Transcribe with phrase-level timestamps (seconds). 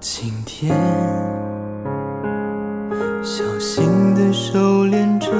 [0.00, 0.70] 今天，
[3.22, 5.30] 小心地收敛着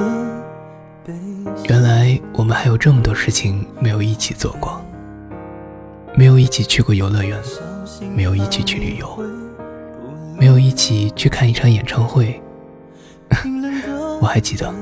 [1.69, 4.81] 原来我们还有这么多事情没有一起做过，
[6.17, 7.37] 没有一起去过游乐园，
[8.15, 9.19] 没有一起去旅游，
[10.37, 12.41] 没有一起去看一场演唱会。
[14.21, 14.73] 我还记得，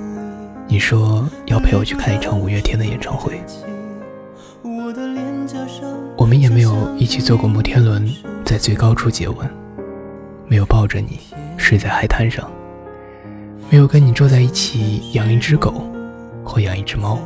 [0.68, 3.42] 你说要陪我去看一场五月天的演唱会。
[6.16, 8.08] 我们也没有一起坐过摩天轮，
[8.46, 9.50] 在最高处接吻，
[10.48, 11.20] 没有抱着你
[11.58, 12.48] 睡在海滩上，
[13.72, 15.84] 没有跟你坐在一起养一只狗
[16.44, 17.18] 或养一只猫，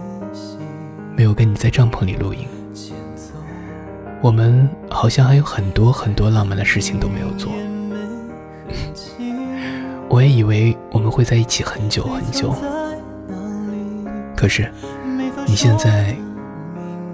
[1.14, 2.48] 没有跟你在帐篷里露营。
[4.22, 7.52] 我们好像还有很多很多浪漫的事情都没有做。
[10.10, 12.56] 我也以为我们会在一起很久很久，
[14.36, 14.72] 可是
[15.46, 16.16] 你现在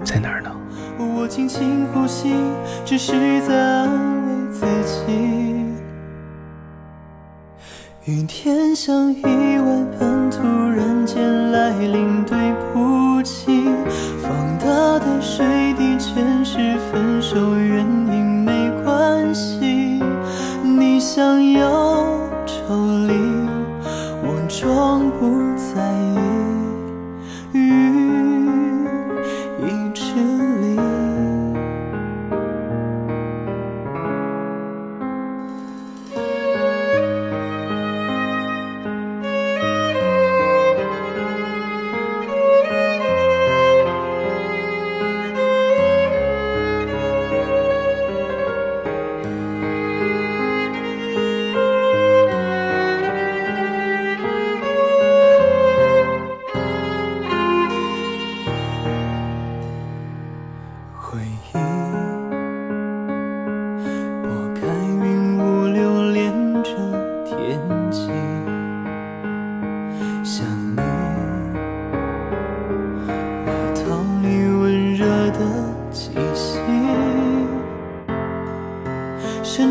[0.04, 0.50] 在哪儿呢？
[0.98, 2.32] 我轻轻呼吸，
[2.84, 3.88] 只是在安
[4.26, 5.12] 慰自己。
[8.04, 9.84] 雨天像意外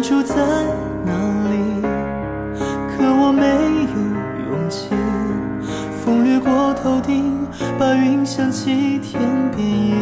[0.04, 0.36] 住在
[1.06, 1.14] 哪
[1.50, 1.82] 里？
[2.92, 3.48] 可我没
[3.88, 3.94] 有
[4.52, 4.90] 勇气。
[6.04, 7.48] 风掠过头顶，
[7.80, 9.22] 把云想起天
[9.56, 9.96] 边移。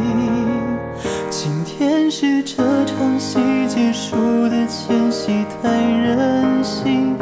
[1.30, 7.16] 今天是这场戏结束的前夕，太任性。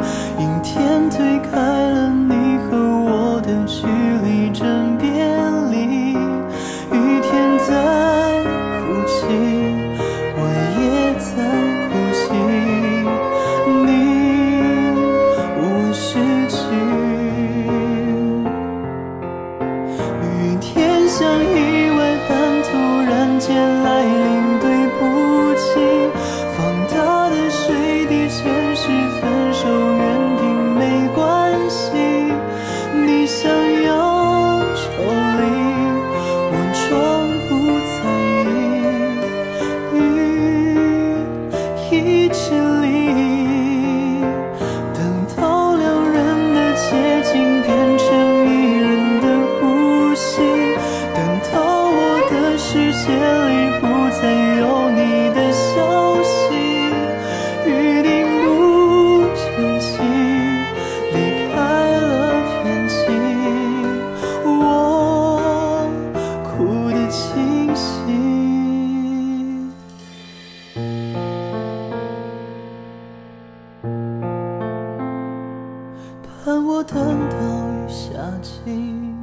[76.80, 76.96] 我等
[77.28, 78.08] 到雨下
[78.40, 79.14] 尽，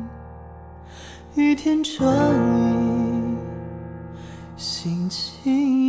[1.34, 2.07] 雨天转
[2.56, 3.35] 移，
[4.56, 5.87] 心情。